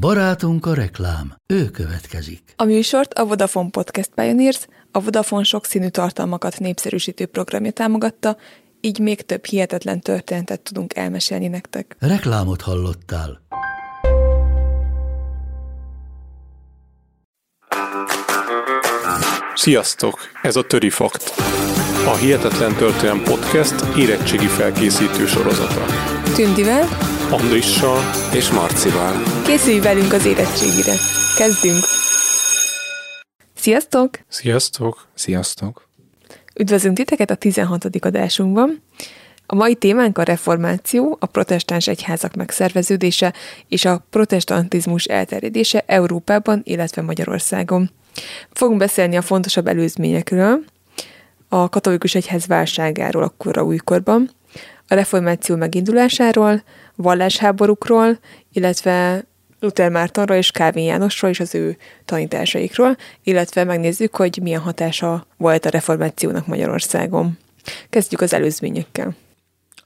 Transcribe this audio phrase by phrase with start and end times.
[0.00, 2.42] Barátunk a reklám, ő következik.
[2.56, 8.36] A műsort a Vodafone Podcast Pioneers, a Vodafone sokszínű tartalmakat népszerűsítő programja támogatta,
[8.80, 11.96] így még több hihetetlen történetet tudunk elmesélni nektek.
[11.98, 13.40] Reklámot hallottál.
[19.54, 20.18] Sziasztok!
[20.42, 21.32] Ez a Töri Fakt.
[22.06, 25.84] A Hihetetlen Történelem Podcast érettségi felkészítő sorozata.
[26.34, 26.88] Tündivel
[27.34, 27.98] Andrissal
[28.34, 29.12] és Marcival.
[29.44, 30.94] készülj velünk az érettségire.
[31.36, 31.84] Kezdünk!
[33.54, 34.18] Sziasztok!
[34.28, 35.08] Sziasztok!
[35.14, 35.88] Sziasztok!
[36.56, 37.84] Üdvözlünk titeket a 16.
[38.00, 38.82] adásunkban.
[39.46, 43.32] A mai témánk a reformáció, a protestáns egyházak megszerveződése
[43.68, 47.90] és a protestantizmus elterjedése Európában, illetve Magyarországon.
[48.52, 50.64] Fogunk beszélni a fontosabb előzményekről,
[51.48, 54.30] a katolikus egyház válságáról a kora újkorban,
[54.88, 56.62] a reformáció megindulásáról,
[56.94, 58.18] vallásháborúkról,
[58.52, 59.24] illetve
[59.60, 65.66] Luther Mártonról és Kávin Jánosról és az ő tanításaikról, illetve megnézzük, hogy milyen hatása volt
[65.66, 67.38] a reformációnak Magyarországon.
[67.90, 69.14] Kezdjük az előzményekkel.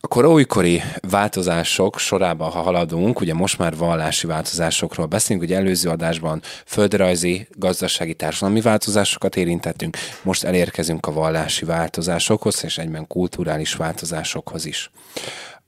[0.00, 6.42] A koraújkori változások sorában, ha haladunk, ugye most már vallási változásokról beszélünk, ugye előző adásban
[6.66, 14.91] földrajzi, gazdasági, társadalmi változásokat érintettünk, most elérkezünk a vallási változásokhoz, és egyben kulturális változásokhoz is.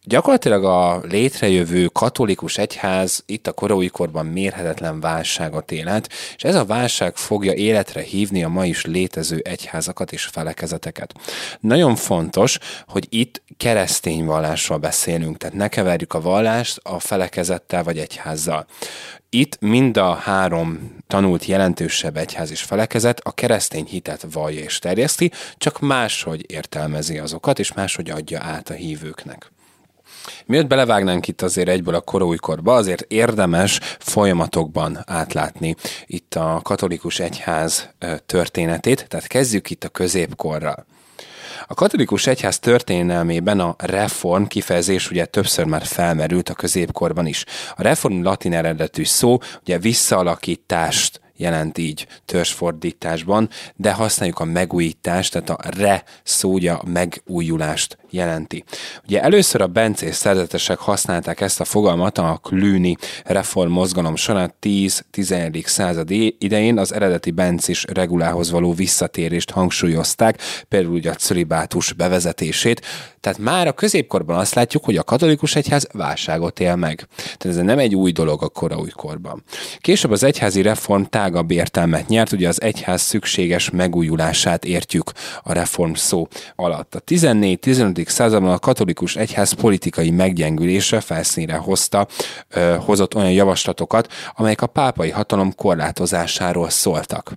[0.05, 7.17] Gyakorlatilag a létrejövő katolikus egyház itt a koraújkorban mérhetetlen válságot élet, és ez a válság
[7.17, 11.15] fogja életre hívni a ma is létező egyházakat és felekezeteket.
[11.61, 17.99] Nagyon fontos, hogy itt keresztény vallásról beszélünk, tehát ne keverjük a vallást a felekezettel vagy
[17.99, 18.67] egyházzal.
[19.31, 25.33] Itt mind a három tanult jelentősebb egyház és felekezet a keresztény hitet vallja és terjeszti,
[25.57, 29.51] csak máshogy értelmezi azokat, és máshogy adja át a hívőknek.
[30.47, 35.75] Miért belevágnánk itt azért egyből a koróújkorba, azért érdemes folyamatokban átlátni
[36.07, 37.89] itt a katolikus egyház
[38.27, 40.87] történetét, tehát kezdjük itt a középkorral.
[41.67, 47.45] A katolikus egyház történelmében a reform kifejezés ugye többször már felmerült a középkorban is.
[47.77, 55.51] A reform latin eredetű szó ugye visszaalakítást jelent így törzsfordításban, de használjuk a megújítást, tehát
[55.51, 58.65] a re szója megújulást jelenti.
[59.05, 65.67] Ugye először a bencés szerzetesek használták ezt a fogalmat a klűni reform mozgalom során 10-11.
[65.67, 72.87] század idején az eredeti bencés regulához való visszatérést hangsúlyozták, például ugye a cölibátus bevezetését,
[73.21, 77.07] tehát már a középkorban azt látjuk, hogy a katolikus egyház válságot él meg.
[77.17, 79.43] Tehát ez nem egy új dolog a kora újkorban.
[79.79, 85.93] Később az egyházi reform tágabb értelmet nyert, ugye az egyház szükséges megújulását értjük a reform
[85.93, 86.95] szó alatt.
[86.95, 88.00] A 14-15.
[88.09, 92.07] Században a katolikus egyház politikai meggyengülése felszínre hozta,
[92.79, 97.33] hozott olyan javaslatokat, amelyek a pápai hatalom korlátozásáról szóltak.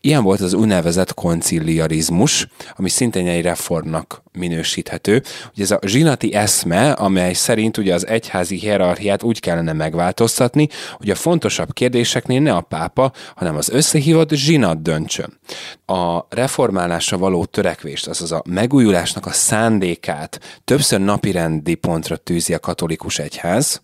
[0.00, 5.22] Ilyen volt az úgynevezett konciliarizmus, ami szintén egy reformnak minősíthető.
[5.52, 11.10] Ugye ez a zsinati eszme, amely szerint ugye az egyházi hierarchiát úgy kellene megváltoztatni, hogy
[11.10, 15.38] a fontosabb kérdéseknél ne a pápa, hanem az összehívott zsinat döntsön.
[15.86, 23.18] A reformálásra való törekvést, azaz a megújulásnak a szándékát többször napirendi pontra tűzi a katolikus
[23.18, 23.82] egyház,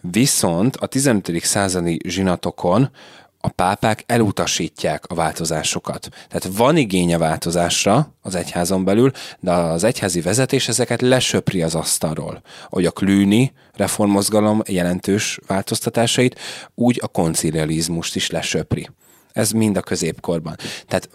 [0.00, 1.40] viszont a 15.
[1.42, 2.90] századi zsinatokon
[3.46, 6.08] a pápák elutasítják a változásokat.
[6.28, 11.74] Tehát van igény a változásra az egyházon belül, de az egyházi vezetés ezeket lesöpri az
[11.74, 12.42] asztalról.
[12.68, 16.38] Hogy a klűni reformmozgalom jelentős változtatásait,
[16.74, 18.88] úgy a koncilializmust is lesöpri.
[19.32, 20.56] Ez mind a középkorban.
[20.86, 21.08] Tehát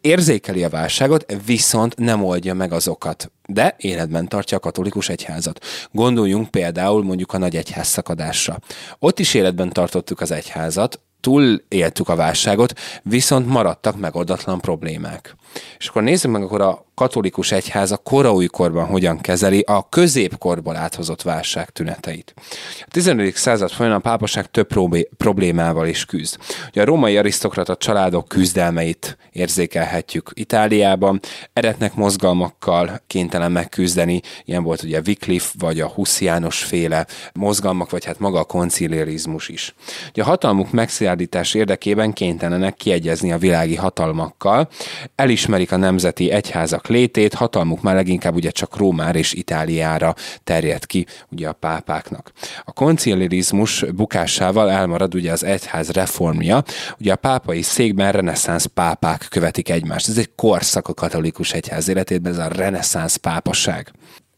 [0.00, 3.32] érzékeli a válságot, viszont nem oldja meg azokat.
[3.48, 5.64] De életben tartja a katolikus egyházat.
[5.92, 8.58] Gondoljunk például mondjuk a nagy egyház szakadásra.
[8.98, 15.36] Ott is életben tartottuk az egyházat, túl éltük a válságot, viszont maradtak megoldatlan problémák.
[15.78, 21.22] És akkor nézzük meg akkor a katolikus egyház a koraújkorban hogyan kezeli a középkorból áthozott
[21.22, 22.34] válság tüneteit.
[22.80, 23.36] A 15.
[23.36, 24.68] század folyamán a pápaság több
[25.16, 26.36] problémával is küzd.
[26.68, 31.20] Ugye a római arisztokrata családok küzdelmeit érzékelhetjük Itáliában,
[31.52, 38.18] eretnek mozgalmakkal kénytelen megküzdeni, ilyen volt ugye Wycliffe vagy a Hussziános féle mozgalmak, vagy hát
[38.18, 39.74] maga a konciliarizmus is.
[40.10, 44.68] Ugye a hatalmuk megszilárdítás érdekében kénytelenek kiegyezni a világi hatalmakkal,
[45.14, 51.06] elismerik a nemzeti egyházak létét, hatalmuk már leginkább ugye csak Rómára és Itáliára terjed ki
[51.30, 52.32] ugye a pápáknak.
[52.64, 56.62] A konciliarizmus bukásával elmarad ugye az egyház reformja,
[57.00, 60.08] ugye a pápai székben reneszánsz pápák követik egymást.
[60.08, 63.92] Ez egy korszak a katolikus egyház életében, ez a reneszánsz pápaság.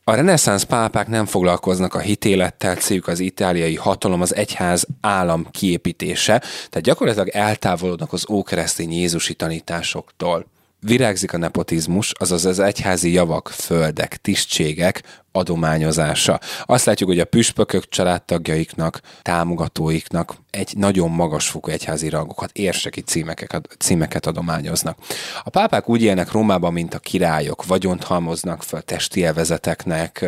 [0.09, 6.39] A reneszánsz pápák nem foglalkoznak a hitélettel, céljuk az itáliai hatalom, az egyház állam kiépítése,
[6.39, 10.47] tehát gyakorlatilag eltávolodnak az ókeresztény Jézusi tanításoktól.
[10.81, 15.03] Virágzik a nepotizmus, azaz az egyházi javak, földek, tisztségek
[15.33, 16.41] adományozása.
[16.65, 24.27] Azt látjuk, hogy a püspökök családtagjaiknak, támogatóiknak egy nagyon magasfokú egyházi rangokat, érseki címeket, címeket
[24.27, 24.99] adományoznak.
[25.45, 30.27] A pápák úgy élnek Rómában, mint a királyok, vagyont halmoznak fel, testi elvezeteknek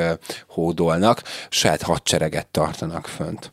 [0.49, 3.53] hódolnak, saját hadsereget tartanak fönt.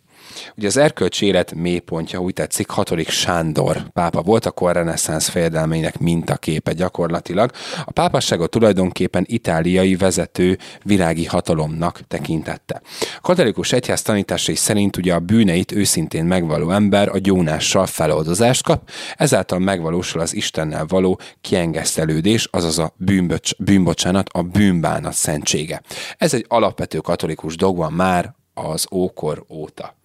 [0.57, 6.73] Ugye az erkölcsi élet mélypontja, úgy tetszik, hatodik Sándor pápa volt, akkor reneszánsz fejedelmének mintaképe
[6.73, 7.51] gyakorlatilag.
[7.85, 12.81] A pápasságot tulajdonképpen itáliai vezető világi hatalomnak tekintette.
[13.17, 18.89] A katolikus egyház tanításai szerint ugye a bűneit őszintén megvaló ember a gyónással feloldozást kap,
[19.15, 25.81] ezáltal megvalósul az Istennel való kiengesztelődés, azaz a bűnbocs, bűnbocsánat, a bűnbánat szentsége.
[26.17, 29.96] Ez egy alapvető katolikus dogma már az ókor óta.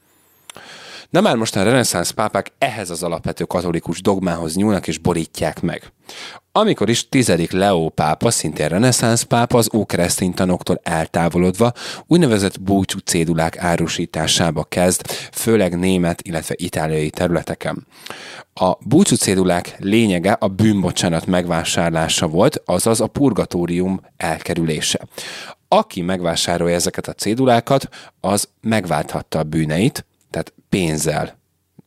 [1.12, 5.93] Na már most a reneszánsz pápák ehhez az alapvető katolikus dogmához nyúlnak és borítják meg.
[6.53, 11.73] Amikor is tizedik Leó pápa, szintén reneszánsz pápa, az ókeresztény tanoktól eltávolodva
[12.06, 17.87] úgynevezett búcsú cédulák árusításába kezd, főleg német, illetve itáliai területeken.
[18.55, 25.06] A búcsú cédulák lényege a bűnbocsánat megvásárlása volt, azaz a purgatórium elkerülése.
[25.69, 27.88] Aki megvásárolja ezeket a cédulákat,
[28.20, 30.05] az megválthatta a bűneit,
[30.73, 31.39] pénzzel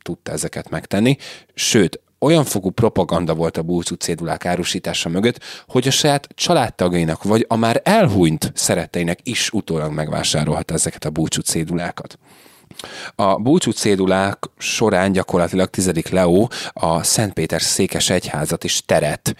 [0.01, 1.17] tudta ezeket megtenni,
[1.53, 7.45] sőt, olyan fogú propaganda volt a búcsú cédulák árusítása mögött, hogy a saját családtagjainak, vagy
[7.47, 12.19] a már elhúnyt szeretteinek is utólag megvásárolhat ezeket a búcsú cédulákat.
[13.15, 19.35] A búcsú cédulák során gyakorlatilag tizedik Leó a Szentpéter székes egyházat is teret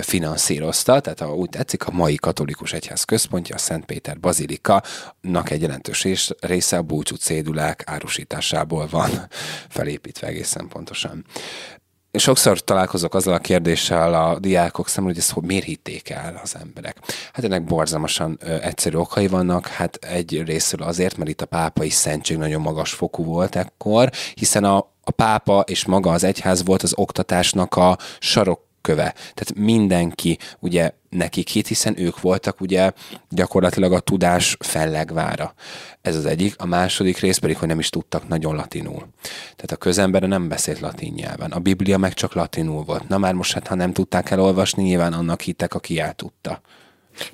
[0.00, 6.06] finanszírozta, tehát ha úgy tetszik, a mai katolikus egyház központja, a Szentpéter Bazilika-nak egy jelentős
[6.40, 9.10] része a búcsú cédulák árusításából van
[9.68, 11.24] felépítve egészen pontosan
[12.18, 16.56] sokszor találkozok azzal a kérdéssel a diákok szemben, hogy ezt hogy miért hitték el az
[16.60, 16.96] emberek.
[17.32, 22.36] Hát ennek borzalmasan egyszerű okai vannak, hát egy részről azért, mert itt a pápai szentség
[22.36, 26.92] nagyon magas fokú volt ekkor, hiszen a, a pápa és maga az egyház volt az
[26.96, 29.12] oktatásnak a sarok köve.
[29.12, 32.92] Tehát mindenki ugye nekik hit, hiszen ők voltak ugye
[33.28, 35.54] gyakorlatilag a tudás fellegvára.
[36.02, 36.54] Ez az egyik.
[36.58, 39.08] A második rész pedig, hogy nem is tudtak nagyon latinul.
[39.42, 41.50] Tehát a közembere nem beszélt latin nyelven.
[41.50, 43.08] A Biblia meg csak latinul volt.
[43.08, 46.60] Na már most hát, ha nem tudták elolvasni, nyilván annak hittek, aki el tudta.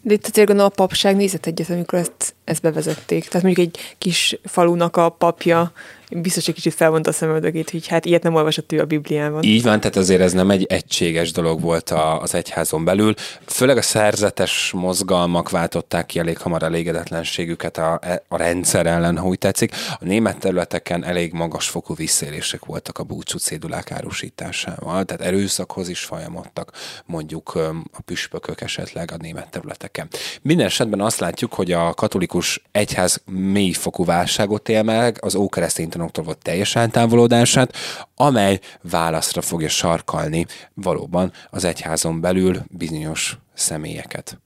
[0.00, 3.28] De itt azért gondolom a papság nézett egyet, amikor ezt, ezt bevezették.
[3.28, 5.72] Tehát mondjuk egy kis falunak a papja
[6.10, 9.42] biztos egy kicsit felvonta a szemöldögét, hogy hát ilyet nem olvasott ő a Bibliában.
[9.42, 13.14] Így van, tehát azért ez nem egy egységes dolog volt a, az egyházon belül.
[13.46, 19.38] Főleg a szerzetes mozgalmak váltották ki elég hamar elégedetlenségüket a, a rendszer ellen, ha úgy
[19.38, 19.74] tetszik.
[20.00, 26.00] A német területeken elég magas fokú visszaélések voltak a búcsú cédulák árusításával, tehát erőszakhoz is
[26.00, 26.72] folyamodtak
[27.06, 27.54] mondjuk
[27.92, 30.08] a püspökök esetleg a német területeken.
[30.42, 32.39] Minden esetben azt látjuk, hogy a katolikus
[32.72, 37.76] egyház mélyfokú válságot él meg, az ókeresztény Washingtonoktól volt teljes eltávolodását,
[38.14, 44.38] amely válaszra fogja sarkalni valóban az egyházon belül bizonyos személyeket.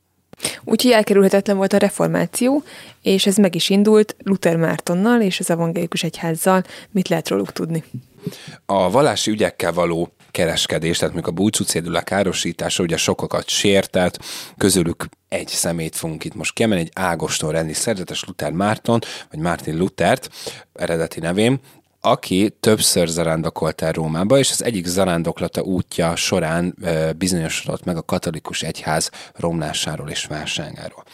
[0.65, 2.63] Úgyhogy elkerülhetetlen volt a reformáció,
[3.03, 6.65] és ez meg is indult Luther Mártonnal és az evangélikus egyházzal.
[6.91, 7.85] Mit lehet róluk tudni?
[8.67, 14.19] A vallási ügyekkel való kereskedés, tehát mondjuk a búcsú cédulák károsítása ugye sokakat sértett,
[14.57, 19.01] közülük egy szemét fogunk itt most kiemelni, egy Ágoston rendi szerzetes Luther Márton,
[19.31, 20.31] vagy Martin Luthert,
[20.73, 21.61] eredeti nevén,
[22.05, 26.77] aki többször zarándokolt el Rómába, és az egyik zarándoklata útja során
[27.17, 31.05] bizonyosodott meg a katolikus egyház romlásáról és válságáról.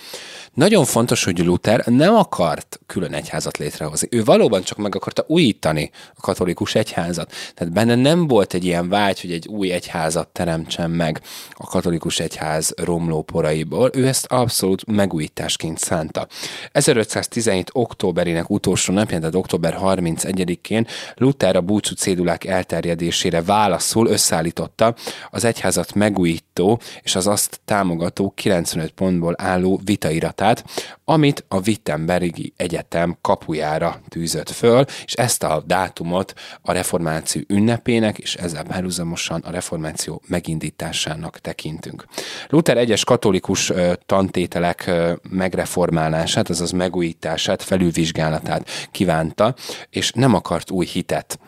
[0.54, 4.09] Nagyon fontos, hogy Luther nem akart külön egyházat létrehozni.
[4.11, 7.32] Ő valóban csak meg akarta újítani a katolikus egyházat.
[7.54, 11.20] Tehát benne nem volt egy ilyen vágy, hogy egy új egyházat teremtsen meg
[11.50, 13.90] a katolikus egyház romló poraiból.
[13.94, 16.26] Ő ezt abszolút megújításként szánta.
[16.73, 17.70] 1517.
[17.73, 20.79] októberének utolsó napján, tehát október 31-én
[21.14, 24.94] Luther a búcsú cédulák elterjedésére válaszul összeállította
[25.30, 30.64] az egyházat megújító és az azt támogató 95 pontból álló vitairat diplomátát,
[31.04, 38.34] amit a Wittenbergi Egyetem kapujára tűzött föl, és ezt a dátumot a reformáció ünnepének, és
[38.34, 42.04] ezzel párhuzamosan a reformáció megindításának tekintünk.
[42.49, 43.72] Luther egyes katolikus
[44.06, 44.90] tantételek
[45.30, 49.54] megreformálását, azaz megújítását, felülvizsgálatát kívánta,
[49.90, 51.38] és nem akart új hitet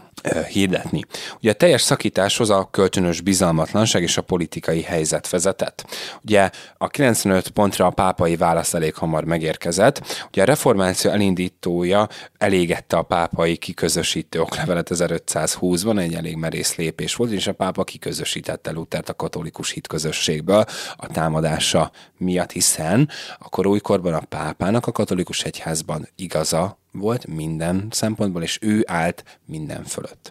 [0.48, 1.04] hirdetni.
[1.36, 5.84] Ugye a teljes szakításhoz a kölcsönös bizalmatlanság és a politikai helyzet vezetett.
[6.24, 10.26] Ugye a 95 pontra a pápai válasz elég hamar megérkezett.
[10.28, 17.30] Ugye a reformáció elindítója elégette a pápai kiközösítő oklevelet 1520-ban, egy elég merész lépés volt,
[17.30, 20.64] és a pápa kiközösítette Luthert a katolikus hitközösségből
[20.96, 28.42] a támadása miatt, hiszen akkor újkorban a pápának a katolikus egyházban igaza volt minden szempontból,
[28.42, 30.30] és ő állt minden fölött.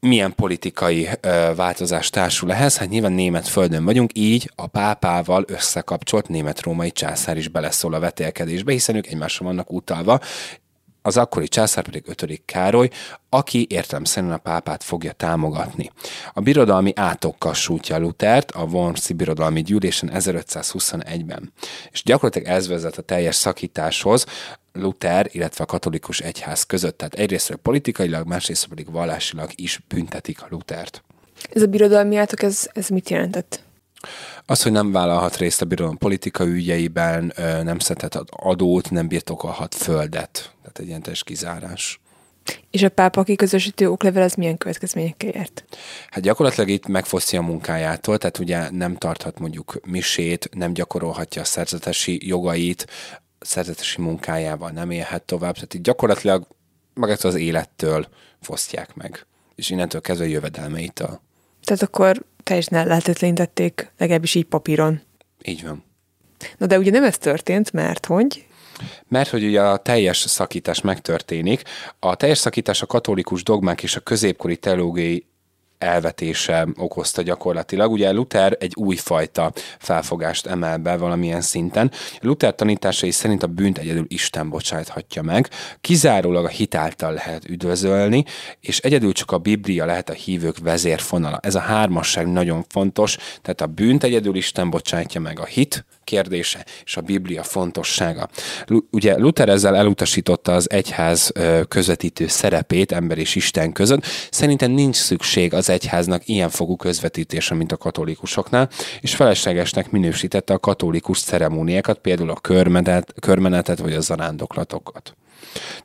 [0.00, 2.76] Milyen politikai ö, változás társul ehhez?
[2.76, 8.72] Hát nyilván német földön vagyunk, így a pápával összekapcsolt német-római császár is beleszól a vetélkedésbe,
[8.72, 10.20] hiszen ők egymásra vannak utalva,
[11.06, 12.42] az akkori császár pedig 5.
[12.44, 12.90] Károly,
[13.28, 15.90] aki értelemszerűen a pápát fogja támogatni.
[16.32, 21.52] A birodalmi átokkal sújtja Lutert a Wormsi birodalmi gyűlésen 1521-ben.
[21.90, 24.26] És gyakorlatilag ez vezet a teljes szakításhoz,
[24.72, 26.98] Luther, illetve a katolikus egyház között.
[26.98, 31.02] Tehát egyrészt politikailag, másrészt pedig vallásilag is büntetik a Luthert.
[31.52, 33.60] Ez a birodalmi átok, ez, ez mit jelentett?
[34.46, 40.52] Az, hogy nem vállalhat részt a birodalom politikai ügyeiben, nem szedhet adót, nem birtokolhat földet.
[40.60, 42.00] Tehát egy ilyen teljes kizárás.
[42.70, 45.64] És a pápa kiközösítő oklevel az milyen következményekkel járt?
[46.10, 51.44] Hát gyakorlatilag itt megfosztja a munkájától, tehát ugye nem tarthat mondjuk misét, nem gyakorolhatja a
[51.44, 52.86] szerzetesi jogait,
[53.40, 56.46] szerzetesi munkájával nem élhet tovább, tehát itt gyakorlatilag
[56.94, 58.08] magát az élettől
[58.40, 61.20] fosztják meg, és innentől kezdve jövedelmeitől.
[61.64, 65.00] Tehát akkor teljesen lehetetlenítették, legalábbis így papíron.
[65.42, 65.84] Így van.
[66.58, 68.46] Na de ugye nem ez történt, mert hogy?
[69.08, 71.62] Mert hogy ugye a teljes szakítás megtörténik.
[71.98, 75.26] A teljes szakítás a katolikus dogmák és a középkori teológiai
[75.78, 77.90] elvetése okozta gyakorlatilag.
[77.90, 81.90] Ugye Luther egy újfajta felfogást emel be valamilyen szinten.
[82.20, 85.48] Luther tanításai szerint a bűnt egyedül Isten bocsáthatja meg,
[85.80, 88.24] kizárólag a hitáltal lehet üdvözölni,
[88.60, 91.38] és egyedül csak a Biblia lehet a hívők vezérfonala.
[91.42, 96.64] Ez a hármasság nagyon fontos, tehát a bűnt egyedül Isten bocsátja meg, a hit kérdése
[96.84, 98.28] és a Biblia fontossága.
[98.90, 101.32] Ugye Luther ezzel elutasította az egyház
[101.68, 104.04] közvetítő szerepét ember és Isten között.
[104.30, 108.68] Szerintem nincs szükség az egyháznak ilyen fogú közvetítése, mint a katolikusoknál,
[109.00, 115.16] és feleslegesnek minősítette a katolikus ceremóniákat, például a körmenet, körmenetet vagy a zarándoklatokat.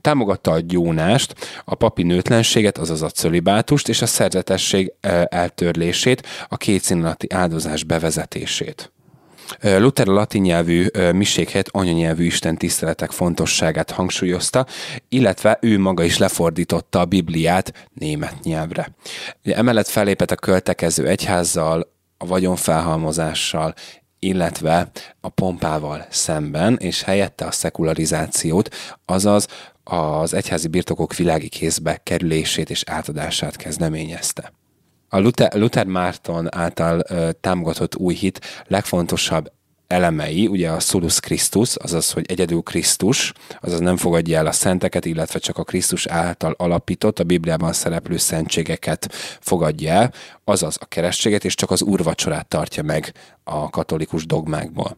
[0.02, 1.36] Támogatta a gyónást,
[1.66, 4.94] a papi nőtlenséget, azaz a cölibátust és a szerzetesség
[5.30, 8.92] eltörlését, a kétszínalati áldozás bevezetését.
[9.60, 14.66] Luther a latin nyelvű misékhet anyanyelvű Isten tiszteletek fontosságát hangsúlyozta,
[15.10, 18.96] illetve ő maga is lefordította a Bibliát német nyelvre.
[19.44, 23.74] Emellett fellépett a költekező egyházzal, a vagyonfelhalmozással,
[24.20, 24.92] illetve
[25.22, 29.48] a pompával szemben, és helyette a szekularizációt, azaz
[29.84, 34.54] az egyházi birtokok világi kézbe kerülését és átadását kezdeményezte.
[35.14, 39.52] A Luther, Luther Márton által ö, támogatott új hit legfontosabb
[39.92, 45.06] elemei, ugye a Solus Christus, azaz, hogy egyedül Krisztus, azaz nem fogadja el a szenteket,
[45.06, 51.46] illetve csak a Krisztus által alapított, a Bibliában szereplő szentségeket fogadja el, azaz a keresztséget,
[51.46, 54.98] és csak az úrvacsorát tartja meg a katolikus dogmákból.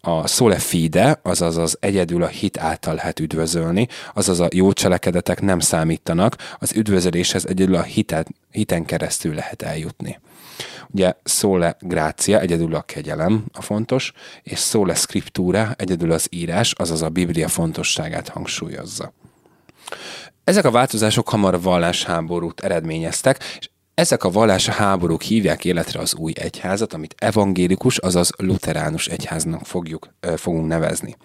[0.00, 5.40] A sole fide, azaz az egyedül a hit által lehet üdvözölni, azaz a jó cselekedetek
[5.40, 10.18] nem számítanak, az üdvözöléshez egyedül a hitet, hiten keresztül lehet eljutni.
[10.92, 17.02] Ugye szóle grácia, egyedül a kegyelem a fontos, és szóle scriptura, egyedül az írás, azaz
[17.02, 19.12] a Biblia fontosságát hangsúlyozza.
[20.44, 26.32] Ezek a változások hamar vallásháborút eredményeztek, és ezek a vallás háborúk hívják életre az új
[26.34, 31.16] egyházat, amit evangélikus, azaz luteránus egyháznak fogjuk, fogunk nevezni.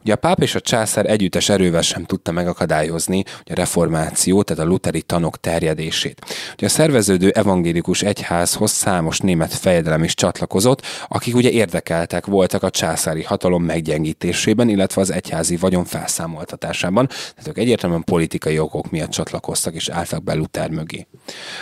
[0.00, 4.66] Ugye a páp és a császár együttes erővel sem tudta megakadályozni a reformáció, tehát a
[4.66, 6.24] luteri tanok terjedését.
[6.52, 12.70] Ugye a szerveződő evangélikus egyházhoz számos német fejedelem is csatlakozott, akik ugye érdekeltek voltak a
[12.70, 19.74] császári hatalom meggyengítésében, illetve az egyházi vagyon felszámoltatásában, tehát ők egyértelműen politikai okok miatt csatlakoztak
[19.74, 21.06] és álltak be Luther mögé.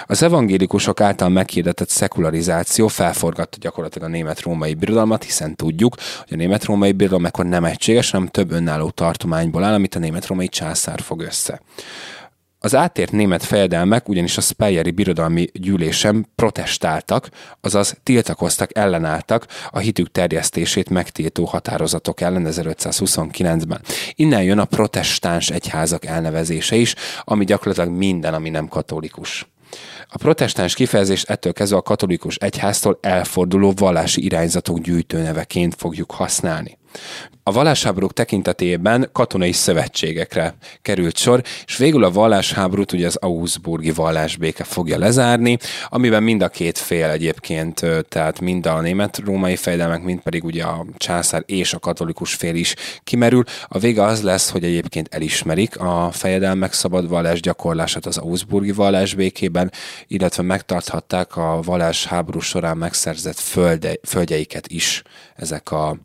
[0.06, 6.36] Az evangélikus evangélikusok által meghirdetett szekularizáció felforgatta gyakorlatilag a német-római birodalmat, hiszen tudjuk, hogy a
[6.36, 11.20] német-római birodalom ekkor nem egységes, hanem több önálló tartományból áll, amit a német-római császár fog
[11.20, 11.60] össze.
[12.58, 17.28] Az átért német fejedelmek ugyanis a Speyeri birodalmi gyűlésem protestáltak,
[17.60, 23.80] azaz tiltakoztak, ellenálltak a hitük terjesztését megtiltó határozatok ellen 1529-ben.
[24.14, 29.46] Innen jön a protestáns egyházak elnevezése is, ami gyakorlatilag minden, ami nem katolikus.
[30.08, 36.79] A protestáns kifejezést ettől kezdve a katolikus egyháztól elforduló vallási irányzatok gyűjtőneveként fogjuk használni.
[37.42, 44.64] A vallásháborúk tekintetében katonai szövetségekre került sor, és végül a vallásháborút ugye az Augsburgi vallásbéke
[44.64, 50.44] fogja lezárni, amiben mind a két fél egyébként, tehát mind a német-római fejdelmek, mind pedig
[50.44, 53.44] ugye a császár és a katolikus fél is kimerül.
[53.68, 59.72] A vége az lesz, hogy egyébként elismerik a fejedelmek szabad vallás gyakorlását az Augsburgi vallásbékében,
[60.06, 65.02] illetve megtarthatták a vallásháború során megszerzett földe, földjeiket is
[65.36, 65.96] ezek a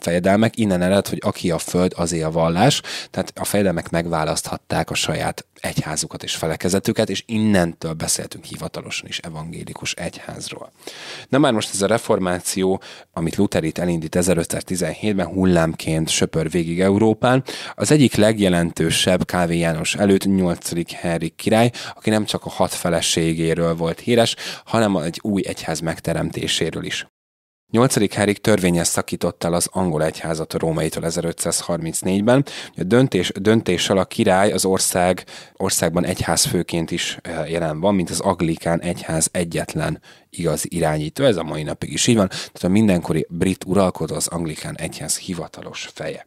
[0.00, 0.58] fejedelmek.
[0.58, 2.82] Innen ered, hogy aki a föld, azé a vallás.
[3.10, 9.92] Tehát a fejedelmek megválaszthatták a saját egyházukat és felekezetüket, és innentől beszéltünk hivatalosan is evangélikus
[9.92, 10.72] egyházról.
[11.28, 12.80] Na már most ez a reformáció,
[13.12, 20.92] amit Luther elindít 1517-ben hullámként söpör végig Európán, az egyik legjelentősebb Kávé János előtt 8.
[20.92, 26.84] Henrik király, aki nem csak a hat feleségéről volt híres, hanem egy új egyház megteremtéséről
[26.84, 27.06] is.
[27.70, 28.14] 8.
[28.14, 32.44] Henrik törvényes szakított el az angol egyházat a rómaitól 1534-ben.
[32.76, 35.24] A döntés, döntéssel a király az ország,
[35.56, 41.24] országban egyházfőként is eh, jelen van, mint az anglikán egyház egyetlen igaz irányító.
[41.24, 42.28] Ez a mai napig is így van.
[42.28, 46.24] Tehát a mindenkori brit uralkodó az anglikán egyház hivatalos feje.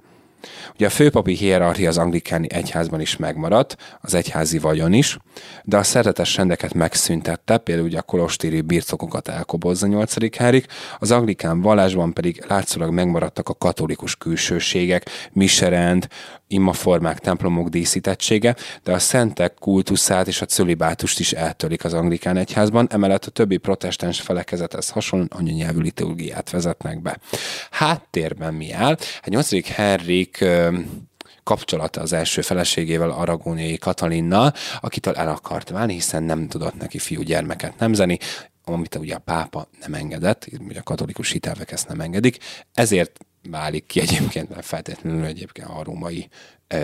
[0.73, 5.17] Ugye a főpapi hierarchia az anglikáni egyházban is megmaradt, az egyházi vagyon is,
[5.63, 10.37] de a szeretes rendeket megszüntette, például ugye a kolostéri birtokokat elkobozza 8.
[10.37, 10.65] Henrik,
[10.99, 16.07] az anglikán vallásban pedig látszólag megmaradtak a katolikus külsőségek, miserend,
[16.47, 22.87] imaformák, templomok díszítettsége, de a szentek kultuszát és a cölibátust is eltörik az anglikán egyházban,
[22.91, 27.17] emellett a többi protestáns felekezethez hasonlóan anyanyelvű liturgiát vezetnek be.
[27.71, 28.97] Háttérben mi áll?
[29.21, 29.67] Hát 8.
[29.67, 30.28] Henrik
[31.43, 37.21] kapcsolata az első feleségével, Aragóniai Katalinnal, akitől el akart válni, hiszen nem tudott neki fiú
[37.21, 38.17] gyermeket nemzeni,
[38.63, 42.37] amit ugye a pápa nem engedett, ugye a katolikus hitelvek ezt nem engedik,
[42.73, 43.19] ezért
[43.49, 46.29] válik ki egyébként, mert feltétlenül egyébként a római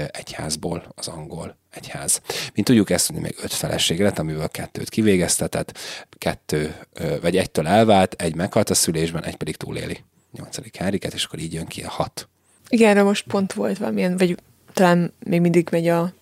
[0.07, 2.21] egyházból az angol egyház.
[2.53, 5.77] Mint tudjuk, ezt még öt feleség lett, amiből kettőt kivégeztetett,
[6.17, 6.75] kettő,
[7.21, 11.53] vagy egytől elvált, egy meghalt a szülésben, egy pedig túléli nyolcadik Henriket, és akkor így
[11.53, 12.29] jön ki a hat.
[12.75, 14.37] Igen, erre most pont volt valamilyen, vagy
[14.73, 16.13] talán még mindig megy a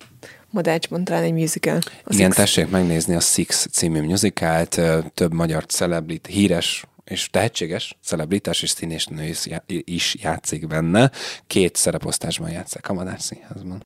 [0.50, 1.80] Madácsban talán egy musical.
[2.08, 2.36] Igen, Six.
[2.36, 4.82] tessék megnézni a Six című musicalt,
[5.14, 9.34] több magyar celebrit, híres és tehetséges celebritás és színésnő
[9.66, 11.12] is játszik benne.
[11.48, 13.84] Két szereposztásban játszik a Madár Színházban.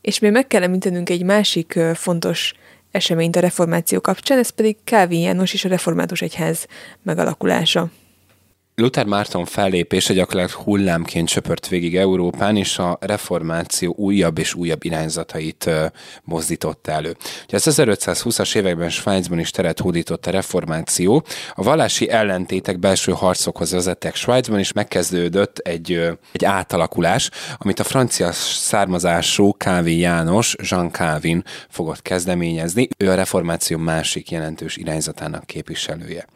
[0.00, 2.52] És még meg kell említenünk egy másik fontos
[2.90, 6.66] eseményt a reformáció kapcsán, ez pedig Calvin János és a református egyház
[7.02, 7.90] megalakulása.
[8.80, 15.70] Luther Márton fellépése gyakorlatilag hullámként csöpört végig Európán, és a reformáció újabb és újabb irányzatait
[16.24, 17.16] mozdította elő.
[17.46, 21.24] Ugye az 1520-as években Svájcban is teret hódított a reformáció.
[21.54, 28.32] A vallási ellentétek belső harcokhoz vezettek Svájcban, és megkezdődött egy, egy átalakulás, amit a francia
[28.32, 32.88] származású Kávé János, Jean Calvin fogott kezdeményezni.
[32.98, 36.26] Ő a reformáció másik jelentős irányzatának képviselője.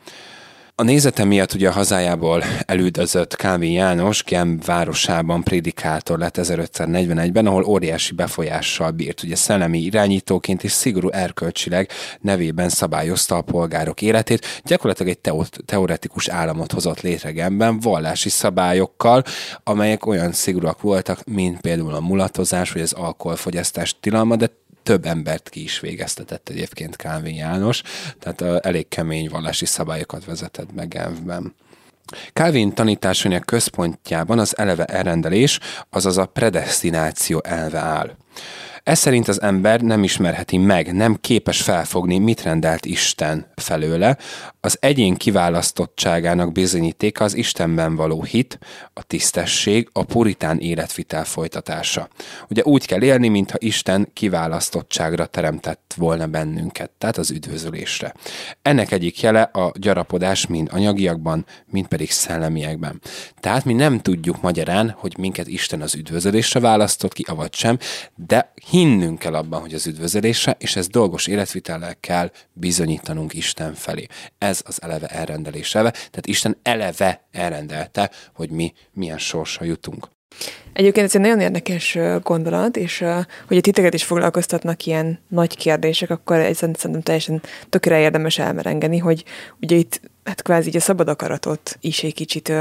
[0.76, 7.64] A nézete miatt ugye a hazájából elüldözött Kávi János Genf városában prédikátor lett 1541-ben, ahol
[7.64, 9.22] óriási befolyással bírt.
[9.22, 14.62] Ugye szellemi irányítóként és szigorú erkölcsileg nevében szabályozta a polgárok életét.
[14.64, 19.22] Gyakorlatilag egy teo- teoretikus államot hozott létre Genfben vallási szabályokkal,
[19.64, 24.50] amelyek olyan szigorúak voltak, mint például a mulatozás vagy az alkoholfogyasztás tilalma, de
[24.84, 27.82] több embert ki is végeztetett egyébként Kálvin János,
[28.18, 31.54] tehát elég kemény vallási szabályokat vezetett meg Genfben.
[32.32, 35.58] Calvin tanításainak központjában az eleve elrendelés,
[35.90, 38.16] azaz a predestináció elve áll.
[38.84, 44.16] Ez szerint az ember nem ismerheti meg, nem képes felfogni, mit rendelt Isten felőle.
[44.60, 48.58] Az egyén kiválasztottságának bizonyítéka az Istenben való hit,
[48.92, 52.08] a tisztesség, a puritán életvitel folytatása.
[52.48, 58.14] Ugye úgy kell élni, mintha Isten kiválasztottságra teremtett volna bennünket, tehát az üdvözölésre.
[58.62, 63.00] Ennek egyik jele a gyarapodás mind anyagiakban, mind pedig szellemiekben.
[63.40, 67.78] Tehát mi nem tudjuk magyarán, hogy minket Isten az üdvözölésre választott ki, avagy sem,
[68.14, 74.06] de hinnünk kell abban, hogy az üdvözölésre, és ez dolgos életvitellel kell bizonyítanunk Isten felé.
[74.38, 80.08] Ez az eleve elrendelés tehát Isten eleve elrendelte, hogy mi milyen sorsa jutunk.
[80.72, 83.04] Egyébként ez egy nagyon érdekes gondolat, és
[83.46, 88.98] hogy a titeket is foglalkoztatnak ilyen nagy kérdések, akkor ezen szerintem teljesen tökre érdemes elmerengeni,
[88.98, 89.24] hogy
[89.60, 92.52] ugye itt hát kvázi így a szabad akaratot is egy kicsit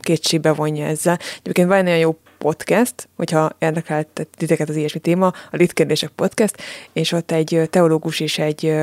[0.00, 1.18] kétségbe vonja ezzel.
[1.38, 7.12] Egyébként van olyan jó podcast, hogyha érdekelt titeket az ilyesmi téma, a Litkérdések podcast, és
[7.12, 8.74] ott egy teológus és egy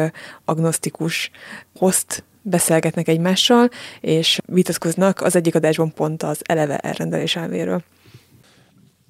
[0.46, 1.32] agnosztikus
[1.76, 3.70] host beszélgetnek egymással,
[4.02, 7.84] és vitatkoznak az egyik adásban pont az eleve elrendelés elvéről.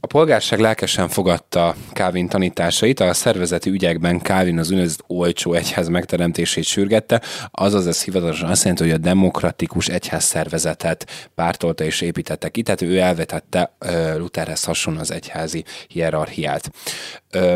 [0.03, 6.63] A polgárság lelkesen fogadta Kávin tanításait, a szervezeti ügyekben Kávin az úgynevezett olcsó egyház megteremtését
[6.63, 12.61] sürgette, azaz ez hivatalosan azt jelenti, hogy a demokratikus egyház szervezetet pártolta és építette ki,
[12.61, 13.75] tehát ő elvetette
[14.17, 16.71] Lutherhez hasonló az egyházi hierarchiát.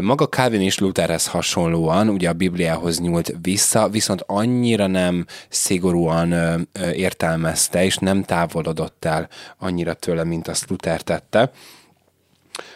[0.02, 6.36] Maga Kávin is Lutherhez hasonlóan ugye a Bibliához nyúlt vissza, viszont annyira nem szigorúan
[6.94, 11.52] értelmezte, és nem távolodott el annyira tőle, mint azt Luther tette.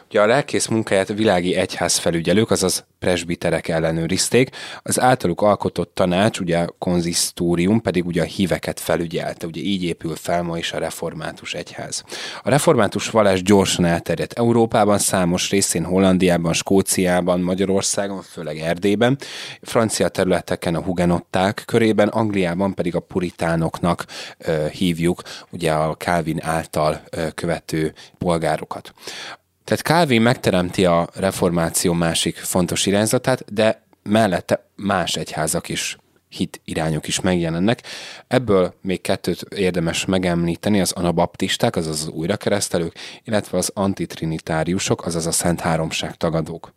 [0.07, 4.49] Ugye a lelkész munkáját világi egyház felügyelők, azaz presbiterek ellenőrizték,
[4.81, 10.43] az általuk alkotott tanács, ugye konzisztórium pedig ugye a híveket felügyelte, ugye így épül fel
[10.43, 12.03] ma is a református egyház.
[12.43, 19.17] A református vallás gyorsan elterjedt Európában, számos részén Hollandiában, Skóciában, Magyarországon, főleg Erdélyben,
[19.61, 24.05] francia területeken a hugenották körében, Angliában pedig a puritánoknak
[24.37, 28.93] ö, hívjuk, ugye a Calvin által ö, követő polgárokat.
[29.71, 35.97] Tehát Calvin megteremti a reformáció másik fontos irányzatát, de mellette más egyházak is
[36.29, 37.81] hit irányok is megjelennek.
[38.27, 45.31] Ebből még kettőt érdemes megemlíteni, az anabaptisták, azaz az újrakeresztelők, illetve az antitrinitáriusok, azaz a
[45.31, 46.73] Szent Háromság tagadók.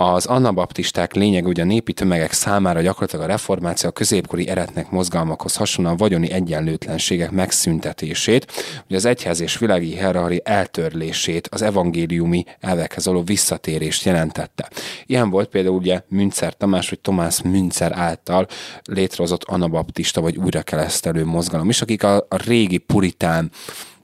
[0.00, 5.56] Az annabaptisták lényeg ugye a népi tömegek számára gyakorlatilag a reformáció a középkori eretnek mozgalmakhoz
[5.56, 8.52] hasonlóan vagyoni egyenlőtlenségek megszüntetését,
[8.86, 14.70] ugye az egyház és világi hierarchia eltörlését, az evangéliumi elvekhez való visszatérést jelentette.
[15.06, 18.46] Ilyen volt például ugye Münzer Tamás vagy Tomás Münzer által
[18.84, 23.50] létrehozott anabaptista vagy újrakelesztelő mozgalom is, akik a, a régi puritán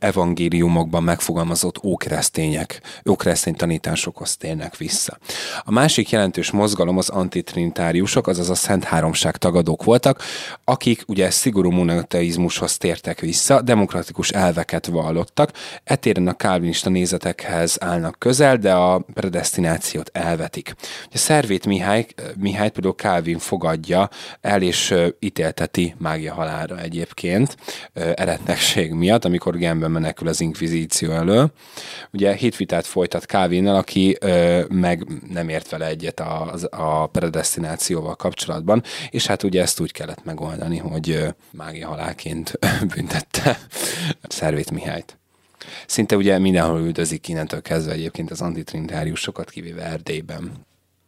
[0.04, 5.18] evangéliumokban megfogalmazott ókeresztények, ókeresztény tanításokhoz térnek vissza.
[5.62, 10.22] A másik jelentős mozgalom az antitrinitáriusok, azaz a Szent Háromság tagadók voltak,
[10.64, 15.50] akik ugye szigorú monoteizmushoz tértek vissza, demokratikus elveket vallottak,
[15.84, 20.74] etéren a kálvinista nézetekhez állnak közel, de a predestinációt elvetik.
[21.06, 24.08] Ugye Szervét Mihály, Mihály például Kálvin fogadja
[24.40, 27.56] el és ítélteti mágia halára egyébként
[27.92, 31.52] eretnekség miatt, amikor Genben menekül az inkvizíció elől.
[32.12, 38.82] Ugye hitvitát folytat Kávinnal, aki ö, meg nem ért vele egyet a, a predestinációval kapcsolatban,
[39.10, 42.58] és hát ugye ezt úgy kellett megoldani, hogy mágia halálként
[42.94, 43.58] büntette
[44.28, 45.18] Szervét Mihályt.
[45.86, 50.52] Szinte ugye mindenhol üldözik innentől kezdve egyébként az antitrinitáriusokat, kivéve Erdélyben.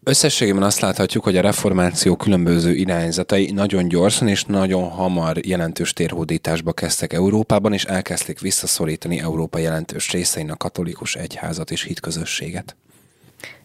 [0.09, 6.73] Összességében azt láthatjuk, hogy a reformáció különböző irányzatai nagyon gyorsan és nagyon hamar jelentős térhódításba
[6.73, 12.77] kezdtek Európában, és elkezdték visszaszorítani Európa jelentős részein a katolikus egyházat és hitközösséget.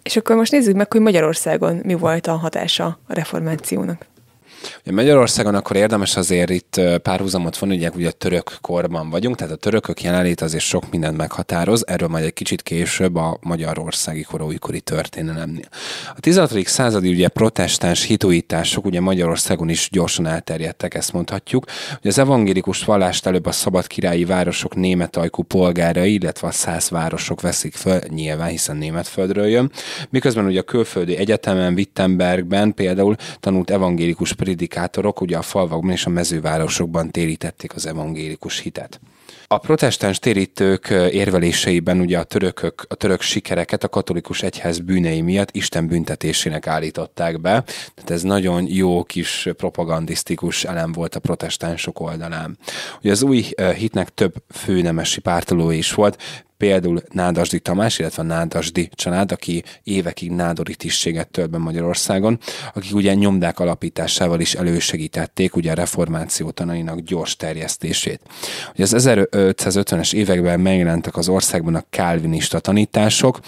[0.04, 4.06] És akkor most nézzük meg, hogy Magyarországon mi volt a hatása a reformációnak.
[4.86, 9.54] Ugye Magyarországon akkor érdemes azért itt párhuzamot van, ugye, ugye a török korban vagyunk, tehát
[9.54, 14.80] a törökök jelenlét azért sok mindent meghatároz, erről majd egy kicsit később a magyarországi koróikori
[14.80, 15.68] történelemnél.
[16.16, 16.68] A 16.
[16.68, 21.66] századi ugye protestáns hitújítások ugye Magyarországon is gyorsan elterjedtek, ezt mondhatjuk.
[22.00, 26.90] Ugye az evangélikus vallást előbb a szabad királyi városok német ajkú polgárai, illetve a száz
[26.90, 29.72] városok veszik föl, nyilván, hiszen német földről jön.
[30.10, 36.10] Miközben ugye a külföldi egyetemen, Wittenbergben például tanult evangélikus prédikátorok ugye a falvakban és a
[36.10, 39.00] mezővárosokban térítették az evangélikus hitet.
[39.48, 45.56] A protestáns térítők érveléseiben ugye a törökök, a török sikereket a katolikus egyház bűnei miatt
[45.56, 47.64] Isten büntetésének állították be.
[47.94, 52.58] Tehát ez nagyon jó kis propagandisztikus elem volt a protestánsok oldalán.
[53.02, 53.46] Ugye az új
[53.78, 56.18] hitnek több főnemesi pártolói is volt,
[56.62, 62.40] például Nádasdi Tamás, illetve Nádasdi család, aki évekig nádori tisztséget tölt be Magyarországon,
[62.74, 68.22] akik ugye nyomdák alapításával is elősegítették ugye a reformáció tanainak gyors terjesztését.
[68.74, 73.40] Ugye az 1550-es években megjelentek az országban a kálvinista tanítások,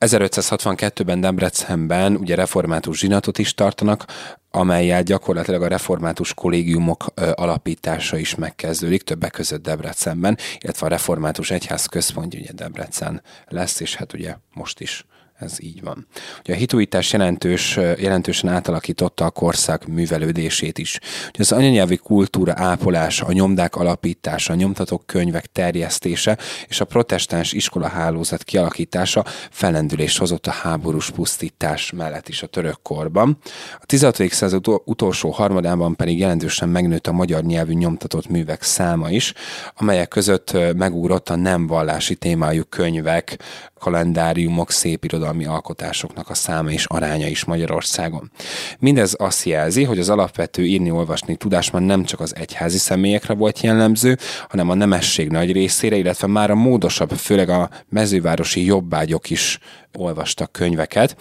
[0.00, 4.04] 1562-ben Debrecenben ugye református zsinatot is tartanak,
[4.50, 11.86] amelyel gyakorlatilag a református kollégiumok alapítása is megkezdődik, többek között Debrecenben, illetve a református egyház
[11.86, 15.06] központja ugye Debrecen lesz, és hát ugye most is
[15.38, 16.06] ez így van.
[16.40, 20.98] Ugye a hitújítás jelentős, jelentősen átalakította a korszak művelődését is.
[21.28, 27.52] Ugye az anyanyelvi kultúra ápolása, a nyomdák alapítása, a nyomtatók könyvek terjesztése és a protestáns
[27.52, 33.38] iskolahálózat kialakítása felendülést hozott a háborús pusztítás mellett is a török korban.
[33.80, 34.32] A 16.
[34.32, 39.32] század utolsó harmadában pedig jelentősen megnőtt a magyar nyelvű nyomtatott művek száma is,
[39.76, 43.38] amelyek között megugrott a nem vallási témájú könyvek,
[43.78, 48.30] kalendáriumok, szépirodalom irodalmi alkotásoknak a száma és aránya is Magyarországon.
[48.78, 53.60] Mindez azt jelzi, hogy az alapvető írni-olvasni tudás már nem csak az egyházi személyekre volt
[53.60, 59.58] jellemző, hanem a nemesség nagy részére, illetve már a módosabb, főleg a mezővárosi jobbágyok is
[59.96, 61.16] olvastak könyveket.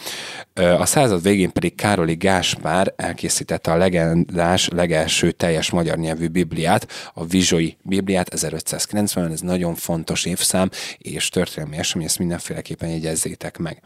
[0.54, 7.26] A század végén pedig Károli Gáspár elkészítette a legendás legelső teljes magyar nyelvű Bibliát, a
[7.26, 13.82] Vizsói Bibliát 1590-ben, ez nagyon fontos évszám és történelmi esemény, ezt mindenféleképpen jegyezzétek meg.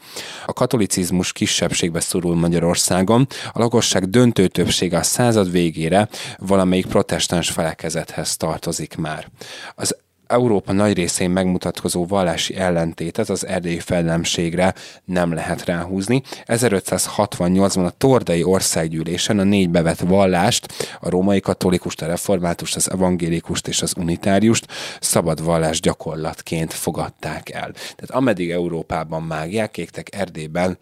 [0.45, 8.37] A katolicizmus kisebbségbe szorul Magyarországon, a lakosság döntő többsége a század végére valamelyik protestáns felekezethez
[8.37, 9.27] tartozik már.
[9.75, 9.95] Az
[10.31, 14.73] Európa nagy részén megmutatkozó vallási ellentétet az erdélyi fellemségre
[15.05, 16.21] nem lehet ráhúzni.
[16.45, 23.67] 1568-ban a Tordai Országgyűlésen a négy bevett vallást, a római katolikust, a reformátust, az evangélikust
[23.67, 24.65] és az unitáriust
[24.99, 27.71] szabad vallás gyakorlatként fogadták el.
[27.71, 30.77] Tehát ameddig Európában mágják, égtek Erdélyben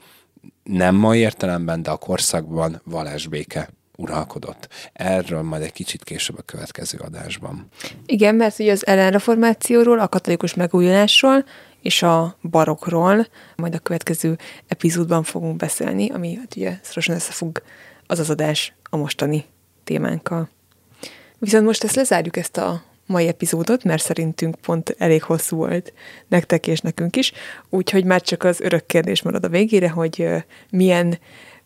[0.64, 4.68] nem mai értelemben, de a korszakban vallásbéke uralkodott.
[4.94, 7.68] Erről majd egy kicsit később a következő adásban.
[8.06, 11.46] Igen, mert ugye az ellenreformációról, a katolikus megújulásról
[11.82, 17.62] és a barokról majd a következő epizódban fogunk beszélni, ami hát ugye szorosan összefog
[18.08, 19.46] az az adás a mostani
[19.84, 20.50] témánkkal.
[21.38, 25.94] Viszont most ezt lezárjuk ezt a mai epizódot, mert szerintünk pont elég hosszú volt
[26.28, 27.32] nektek és nekünk is,
[27.70, 30.28] úgyhogy már csak az örök kérdés marad a végére, hogy
[30.70, 31.20] milyen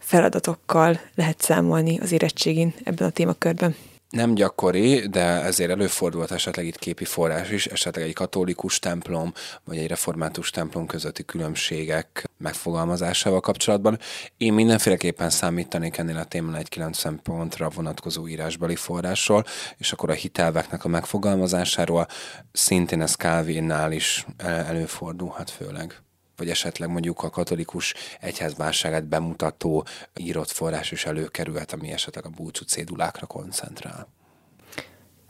[0.04, 3.76] feladatokkal lehet számolni az érettségin ebben a témakörben.
[4.14, 9.78] Nem gyakori, de ezért előfordulhat esetleg itt képi forrás is, esetleg egy katolikus templom vagy
[9.78, 14.00] egy református templom közötti különbségek megfogalmazásával kapcsolatban.
[14.38, 19.46] Én mindenféleképpen számítanék ennél a témán egy 90 pontra vonatkozó írásbeli forrásról,
[19.78, 22.08] és akkor a hitelveknek a megfogalmazásáról
[22.52, 26.03] szintén ez Calvinnál is előfordulhat főleg
[26.38, 29.86] vagy esetleg mondjuk a katolikus egyházválságát bemutató
[30.18, 34.08] írott forrás is előkerülhet, ami esetleg a búcsú cédulákra koncentrál.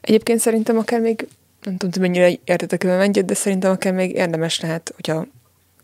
[0.01, 1.27] Egyébként szerintem akár még,
[1.63, 5.25] nem tudom, hogy mennyire értetek ebben egyet, de szerintem akár még érdemes lehet, hogyha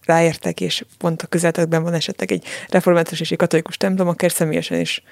[0.05, 4.79] ráértek, és pont a közeltekben van esetleg egy református és egy katolikus templom, akár személyesen
[4.79, 5.03] is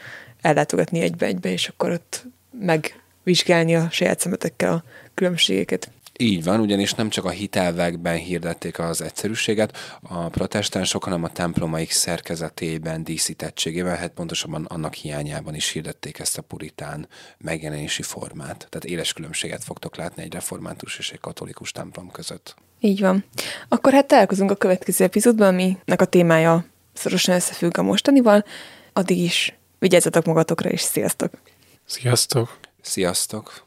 [0.41, 2.25] ellátogatni egybe-egybe, és akkor ott
[2.59, 5.91] megvizsgálni a saját szemetekkel a különbségeket.
[6.19, 11.91] Így van, ugyanis nem csak a hitelvekben hirdették az egyszerűséget, a protestánsok, hanem a templomaik
[11.91, 18.67] szerkezetében, díszítettségében, hát pontosabban annak hiányában is hirdették ezt a puritán megjelenési formát.
[18.69, 22.55] Tehát éles különbséget fogtok látni egy református és egy katolikus templom között.
[22.79, 23.25] Így van.
[23.67, 28.45] Akkor hát találkozunk a következő epizódban, aminek a témája szorosan összefügg a mostanival.
[28.93, 31.31] Addig is vigyázzatok magatokra, és sziasztok!
[31.85, 32.57] Sziasztok!
[32.81, 33.66] Sziasztok!